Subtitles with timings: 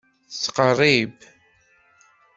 [0.31, 1.13] Tettqerrib.